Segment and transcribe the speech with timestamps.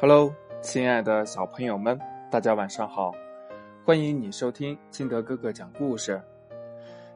[0.00, 1.98] Hello，亲爱的小朋友们，
[2.28, 3.12] 大家晚上好！
[3.84, 6.20] 欢迎你收听金德哥哥讲故事。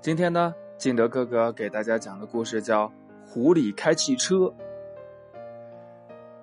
[0.01, 2.87] 今天呢，金德哥哥给大家讲的故事叫
[3.27, 4.37] 《狐狸开汽车》。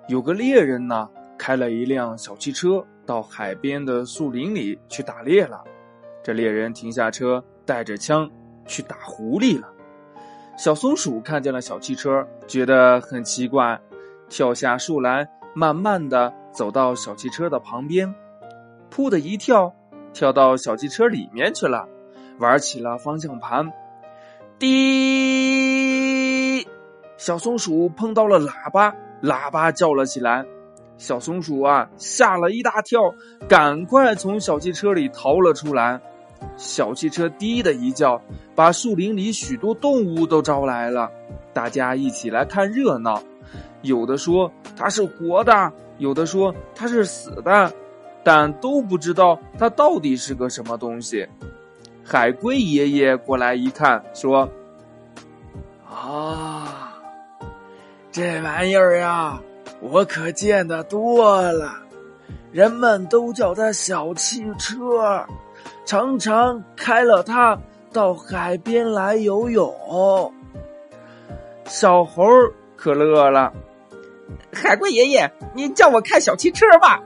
[0.09, 5.63] 有个猎人呢，开了一辆小汽车到海边的树林里去打猎了。
[6.21, 8.29] 这猎人停下车，带着枪
[8.67, 9.71] 去打狐狸了。
[10.57, 13.79] 小松鼠看见了小汽车，觉得很奇怪，
[14.27, 15.27] 跳下树来。
[15.57, 18.13] 慢慢的走到小汽车的旁边，
[18.93, 19.73] 噗的一跳，
[20.13, 21.87] 跳到小汽车里面去了，
[22.39, 23.71] 玩起了方向盘。
[24.59, 26.67] 滴，
[27.15, 30.45] 小松鼠碰到了喇叭，喇叭叫了起来。
[30.97, 32.99] 小松鼠啊，吓了一大跳，
[33.47, 36.01] 赶快从小汽车里逃了出来。
[36.57, 38.21] 小汽车滴的一叫，
[38.55, 41.09] 把树林里许多动物都招来了，
[41.53, 43.23] 大家一起来看热闹。
[43.81, 47.71] 有的说它是活的，有的说它是死的，
[48.23, 51.27] 但都不知道它到底是个什么东西。
[52.03, 54.47] 海龟爷爷过来一看，说
[55.89, 56.93] ：“啊，
[58.11, 59.41] 这玩意儿呀，
[59.79, 61.71] 我可见得多了。
[62.51, 65.25] 人们都叫它小汽车，
[65.85, 67.59] 常常开了它
[67.91, 70.33] 到海边来游泳。”
[71.65, 72.23] 小猴
[72.75, 73.53] 可乐了。
[74.51, 77.01] 海龟爷爷，你叫我开小汽车吧。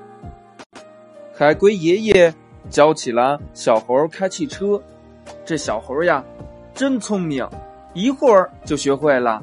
[1.34, 2.34] 海龟爷爷
[2.70, 4.82] 教起了小猴开汽车，
[5.46, 6.24] 这小猴呀，
[6.74, 7.48] 真聪明，
[7.94, 9.42] 一会儿就学会了。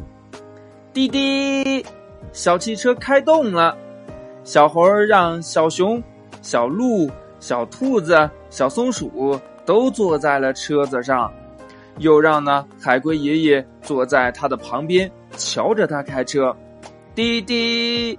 [0.92, 1.84] 滴滴，
[2.32, 3.76] 小汽车开动了。
[4.44, 6.02] 小猴让小熊、
[6.40, 11.32] 小鹿、小兔子、小松鼠都坐在了车子上，
[11.98, 16.54] 又让呢海龟爷爷坐在他的旁边，瞧着他开车。
[17.14, 18.18] 滴滴，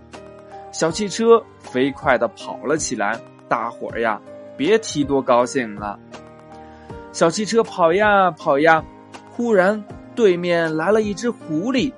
[0.71, 3.19] 小汽车飞快的跑了起来。
[3.47, 4.19] 大伙儿呀，
[4.57, 5.97] 别提多高兴了。
[7.11, 8.83] 小汽车跑呀跑呀，
[9.31, 9.83] 忽然
[10.15, 11.93] 对面来了一只狐狸，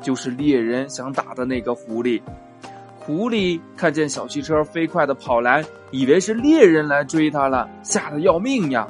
[0.00, 2.22] 就是猎人想打的那个狐狸。
[2.98, 8.88] 狐狸看见小汽车飞快的跑来，以为是猎人来追他了，吓得要命呀。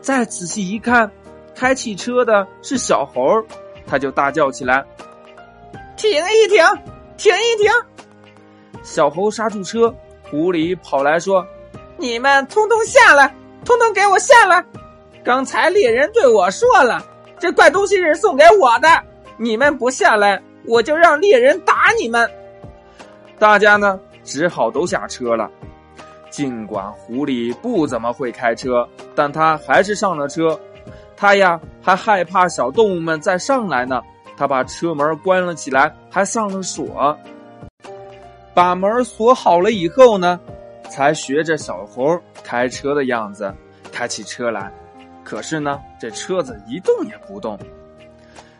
[0.00, 1.10] 再仔细一看，
[1.54, 3.42] 开汽车的是小猴，
[3.86, 4.84] 他就大叫起来。
[5.96, 6.64] 停一停，
[7.16, 7.70] 停一停！
[8.82, 9.94] 小猴刹住车，
[10.28, 11.46] 狐狸跑来说
[11.96, 13.34] ：“你们通通下来，
[13.64, 14.64] 通通给我下来！
[15.22, 17.00] 刚才猎人对我说了，
[17.38, 18.88] 这怪东西是送给我的，
[19.36, 22.28] 你们不下来，我就让猎人打你们。”
[23.38, 25.50] 大家呢只好都下车了。
[26.30, 30.58] 尽管狐狸不怎么会开车，但他还是上了车。
[31.22, 34.02] 他呀还害怕小动物们再上来呢。
[34.36, 37.16] 他把车门关了起来，还上了锁。
[38.52, 40.40] 把门锁好了以后呢，
[40.90, 43.54] 才学着小猴开车的样子
[43.92, 44.72] 开起车来。
[45.22, 47.56] 可是呢，这车子一动也不动。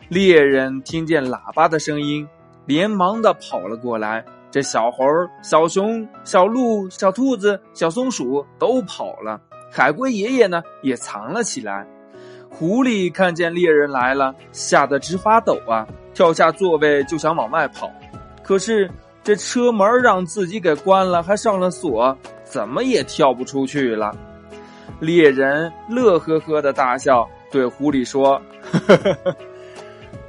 [0.08, 2.28] 猎人听见喇叭的声音，
[2.64, 4.24] 连忙的跑了过来。
[4.52, 5.04] 这小猴、
[5.42, 9.40] 小熊、小鹿、小兔子、小松鼠都跑了。
[9.68, 11.84] 海龟爷爷呢，也藏了起来。
[12.52, 15.86] 狐狸看见猎人来了，吓得直发抖啊！
[16.14, 17.90] 跳下座位就想往外跑，
[18.42, 18.88] 可是
[19.24, 24.14] 这车门让自己给关了，还上了锁，怎么也跳不出去了。
[25.00, 28.40] 猎人乐呵呵的大笑，对狐狸说
[28.70, 29.36] ：“呵呵呵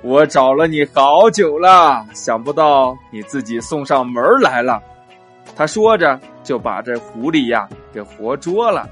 [0.01, 4.81] 我找了你好久了，想不到你自己送上门来了。”
[5.55, 8.87] 他说着就把这狐狸呀给活捉了。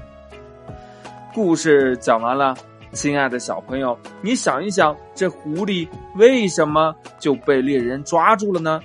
[1.34, 2.54] 故事讲完了。
[2.92, 8.80] 亲爱的小朋友，你想一想，这狐狸为什么就被猎人抓住了呢？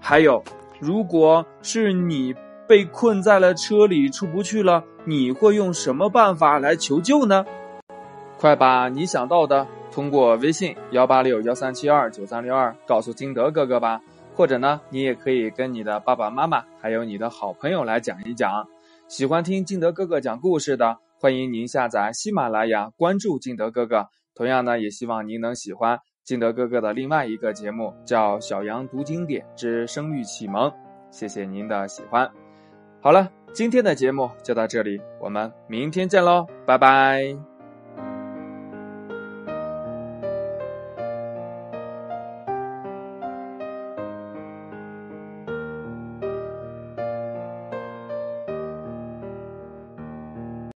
[0.00, 0.42] 还有，
[0.78, 2.32] 如果是你
[2.68, 7.44] 被困在了车里出不去了，你会用什么办法来求救呢？
[8.38, 14.00] 快把你想到的通过微信幺八六幺三七二九三六二告诉金德哥哥吧，
[14.36, 18.68] 或者呢，你也可以跟你的爸爸妈妈还有你的好朋友来讲一讲。
[19.08, 20.98] 喜欢听金德哥哥讲故事的。
[21.20, 24.06] 欢迎您下载喜马拉雅，关注金德哥哥。
[24.34, 30.68] 同样呢，也希望您能喜欢金德哥哥的另外一个节目，叫《小羊读经典之声律启蒙》。
[31.10, 32.28] 谢谢您的喜欢。
[33.00, 37.53] 好了，今天的节目就到这里，我们明天见喽，拜拜。